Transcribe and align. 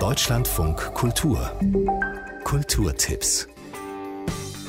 Deutschlandfunk 0.00 0.94
Kultur 0.94 1.52
Kulturtipps 2.44 3.46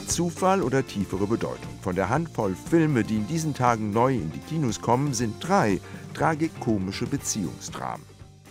Zufall 0.05 0.61
oder 0.61 0.85
tiefere 0.85 1.25
Bedeutung. 1.25 1.69
Von 1.81 1.95
der 1.95 2.09
Handvoll 2.09 2.53
Filme, 2.69 3.05
die 3.05 3.15
in 3.15 3.27
diesen 3.27 3.53
Tagen 3.53 3.91
neu 3.91 4.13
in 4.13 4.29
die 4.33 4.39
Kinos 4.39 4.81
kommen, 4.81 5.13
sind 5.13 5.35
drei 5.39 5.79
tragikomische 6.13 7.05
Beziehungsdramen. 7.05 8.05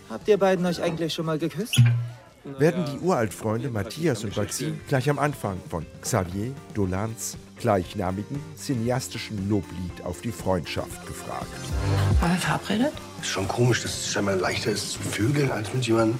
Habt 0.09 0.27
ihr 0.27 0.39
beiden 0.39 0.65
euch 0.65 0.81
eigentlich 0.81 1.13
schon 1.13 1.27
mal 1.27 1.37
geküsst? 1.37 1.79
Werden 2.43 2.83
die 2.85 2.97
Uraltfreunde 3.05 3.69
Matthias 3.69 4.23
und 4.23 4.35
Maxim 4.35 4.79
gleich 4.87 5.07
am 5.07 5.19
Anfang 5.19 5.57
von 5.69 5.85
Xavier 6.01 6.51
Dolans 6.73 7.37
gleichnamigen 7.59 8.39
cineastischen 8.57 9.47
Loblied 9.47 10.03
auf 10.03 10.21
die 10.21 10.31
Freundschaft 10.31 11.05
gefragt. 11.05 11.45
Waren 12.19 12.31
wir 12.31 12.39
verabredet? 12.39 12.93
Ist 13.21 13.29
schon 13.29 13.47
komisch, 13.47 13.83
dass 13.83 13.91
es 13.91 14.11
scheinbar 14.11 14.35
leichter 14.37 14.71
ist 14.71 14.93
zu 14.93 14.99
vögeln, 14.99 15.51
als 15.51 15.71
mit 15.71 15.85
jemandem 15.85 16.17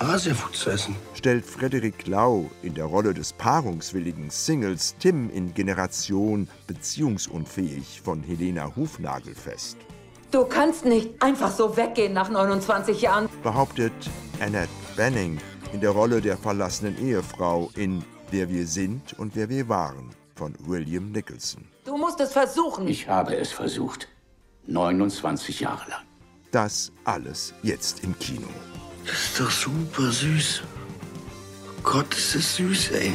Asiafood 0.00 0.54
zu 0.54 0.70
essen. 0.70 0.94
Stellt 1.14 1.44
Frederik 1.44 2.06
Lau 2.06 2.50
in 2.62 2.74
der 2.74 2.84
Rolle 2.84 3.14
des 3.14 3.32
paarungswilligen 3.32 4.30
Singles 4.30 4.94
Tim 5.00 5.28
in 5.30 5.52
Generation 5.54 6.48
beziehungsunfähig 6.66 8.00
von 8.04 8.22
Helena 8.22 8.74
Hufnagel 8.76 9.34
fest. 9.34 9.76
Du 10.30 10.44
kannst 10.44 10.84
nicht 10.84 11.20
einfach 11.20 11.50
so 11.50 11.76
weggehen 11.76 12.12
nach 12.12 12.28
29 12.28 13.00
Jahren. 13.00 13.28
Behauptet 13.42 13.92
Annette 14.40 14.68
Benning 14.96 15.38
in 15.72 15.80
der 15.80 15.90
Rolle 15.90 16.20
der 16.20 16.36
verlassenen 16.36 16.96
Ehefrau 16.98 17.70
in 17.74 18.04
Wer 18.30 18.50
wir 18.50 18.66
sind 18.66 19.18
und 19.18 19.34
wer 19.34 19.48
wir 19.48 19.68
waren 19.68 20.10
von 20.34 20.54
William 20.60 21.10
Nicholson. 21.12 21.66
Du 21.86 21.96
musst 21.96 22.20
es 22.20 22.32
versuchen. 22.32 22.86
Ich 22.86 23.08
habe 23.08 23.34
es 23.36 23.52
versucht. 23.52 24.06
29 24.66 25.60
Jahre 25.60 25.88
lang. 25.88 26.02
Das 26.52 26.92
alles 27.04 27.54
jetzt 27.62 28.04
im 28.04 28.18
Kino. 28.18 28.48
Das 29.08 29.24
ist 29.24 29.40
doch 29.40 29.50
super 29.50 30.12
süß. 30.12 30.62
Gott, 31.82 32.14
ist 32.14 32.34
das 32.34 32.56
süß, 32.56 32.90
ey. 32.90 33.14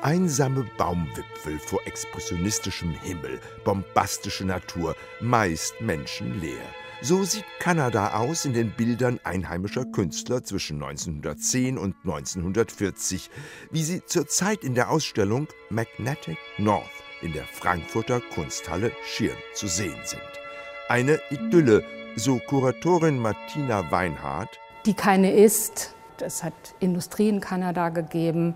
Einsame 0.00 0.64
Baumwipfel 0.78 1.58
vor 1.58 1.80
expressionistischem 1.86 2.90
Himmel, 3.00 3.40
bombastische 3.64 4.44
Natur, 4.44 4.94
meist 5.20 5.80
menschenleer. 5.80 6.62
So 7.02 7.24
sieht 7.24 7.44
Kanada 7.58 8.14
aus 8.14 8.44
in 8.44 8.52
den 8.52 8.70
Bildern 8.70 9.18
einheimischer 9.24 9.86
Künstler 9.86 10.44
zwischen 10.44 10.80
1910 10.80 11.78
und 11.78 11.96
1940, 12.04 13.28
wie 13.72 13.82
sie 13.82 14.04
zurzeit 14.04 14.62
in 14.62 14.76
der 14.76 14.88
Ausstellung 14.88 15.48
Magnetic 15.68 16.38
North 16.58 16.84
in 17.22 17.32
der 17.32 17.44
Frankfurter 17.46 18.20
Kunsthalle 18.20 18.92
Schirn 19.04 19.36
zu 19.54 19.66
sehen 19.66 19.98
sind. 20.04 20.43
Eine 20.88 21.18
Idylle, 21.30 21.82
so 22.14 22.38
Kuratorin 22.38 23.18
Martina 23.18 23.90
Weinhardt. 23.90 24.60
Die 24.84 24.92
keine 24.92 25.32
ist. 25.32 25.94
Es 26.20 26.44
hat 26.44 26.52
Industrie 26.78 27.30
in 27.30 27.40
Kanada 27.40 27.88
gegeben 27.88 28.54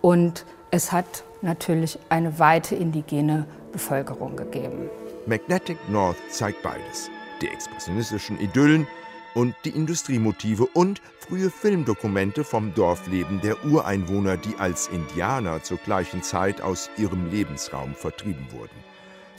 und 0.00 0.46
es 0.70 0.90
hat 0.90 1.22
natürlich 1.42 1.98
eine 2.08 2.38
weite 2.38 2.74
indigene 2.76 3.46
Bevölkerung 3.72 4.36
gegeben. 4.36 4.88
Magnetic 5.26 5.76
North 5.90 6.16
zeigt 6.30 6.62
beides. 6.62 7.10
Die 7.42 7.48
expressionistischen 7.48 8.40
Idyllen 8.40 8.86
und 9.34 9.54
die 9.66 9.70
Industriemotive 9.70 10.66
und 10.72 11.02
frühe 11.18 11.50
Filmdokumente 11.50 12.42
vom 12.42 12.72
Dorfleben 12.72 13.42
der 13.42 13.62
Ureinwohner, 13.66 14.38
die 14.38 14.56
als 14.58 14.88
Indianer 14.88 15.62
zur 15.62 15.76
gleichen 15.76 16.22
Zeit 16.22 16.62
aus 16.62 16.88
ihrem 16.96 17.30
Lebensraum 17.30 17.94
vertrieben 17.94 18.46
wurden. 18.50 18.90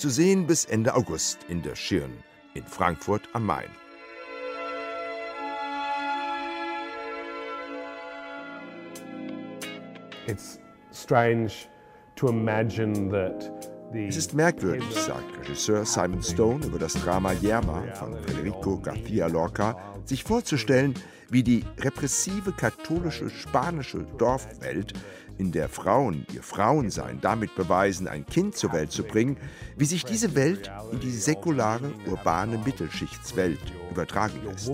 Zu 0.02 0.10
sehen 0.10 0.48
bis 0.48 0.66
Ende 0.66 0.96
August 0.96 1.44
in 1.48 1.62
der 1.62 1.76
Schirn 1.76 2.24
in 2.56 2.64
Frankfurt 2.64 3.30
am 3.34 3.46
Main. 3.46 3.70
It's 10.26 10.58
strange 10.92 11.68
to 12.16 12.30
imagine 12.30 13.12
that 13.12 13.61
Es 13.94 14.16
ist 14.16 14.34
merkwürdig, 14.34 14.84
sagt 14.96 15.40
Regisseur 15.40 15.86
Simon 15.86 16.24
Stone 16.24 16.66
über 16.66 16.80
das 16.80 16.94
Drama 16.94 17.34
Yerma 17.34 17.84
von 17.94 18.18
Federico 18.24 18.82
García 18.82 19.28
Lorca, 19.28 19.76
sich 20.06 20.24
vorzustellen, 20.24 20.94
wie 21.30 21.44
die 21.44 21.66
repressive 21.80 22.54
katholische 22.54 23.30
spanische 23.30 24.06
Dorfwelt, 24.18 24.94
in 25.38 25.52
der 25.52 25.68
Frauen 25.68 26.26
ihr 26.34 26.44
Frauensein 26.44 27.20
damit 27.22 27.56
beweisen, 27.56 28.08
ein 28.08 28.26
Kind 28.26 28.56
zur 28.56 28.72
Welt 28.74 28.92
zu 28.92 29.04
bringen, 29.04 29.38
wie 29.76 29.86
sich 29.86 30.06
diese 30.06 30.36
Welt 30.36 30.72
in 30.92 31.00
die 31.00 31.12
säkulare, 31.12 31.92
urbane 32.08 32.60
Mittelschichtswelt 32.60 33.60
übertragen 33.90 34.40
lässt. 34.46 34.72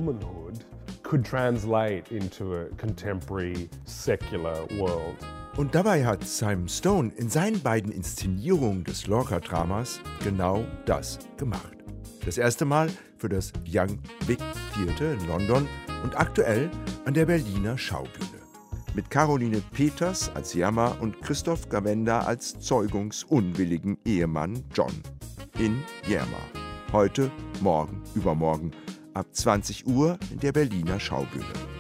could 1.03 1.23
translate 1.23 2.11
into 2.11 2.53
a 2.53 2.66
contemporary 2.75 3.69
secular 3.85 4.66
world. 4.77 5.16
Und 5.57 5.73
dabei 5.73 6.06
hat 6.06 6.23
Simon 6.23 6.69
Stone 6.69 7.12
in 7.16 7.29
seinen 7.29 7.59
beiden 7.62 7.91
Inszenierungen 7.91 8.84
des 8.84 9.07
Lorca-Dramas 9.07 10.00
genau 10.23 10.63
das 10.85 11.18
gemacht. 11.35 11.75
Das 12.23 12.38
erste 12.38 12.63
Mal 12.63 12.91
für 13.18 13.28
das 13.28 13.51
Young 13.68 13.97
Big 14.28 14.38
Theatre 14.75 15.13
in 15.13 15.28
London 15.28 15.68
und 16.03 16.16
aktuell 16.16 16.69
an 17.06 17.16
der 17.16 17.25
Berliner 17.25 17.75
Schaubühne. 17.75 18.28
Mit 18.94 19.09
Caroline 19.09 19.63
Peters 19.73 20.29
als 20.35 20.53
Jammer 20.53 20.95
und 21.01 21.19
Christoph 21.22 21.68
Gavenda 21.69 22.19
als 22.19 22.59
zeugungsunwilligen 22.59 23.97
Ehemann 24.06 24.63
John. 24.75 24.94
In 25.57 25.81
Yerma. 26.07 26.38
Heute, 26.91 27.31
morgen, 27.62 28.03
übermorgen 28.13 28.72
ab 29.16 29.25
20 29.31 29.88
Uhr 29.88 30.19
in 30.31 30.39
der 30.39 30.51
Berliner 30.51 31.00
Schaubühne. 31.00 31.76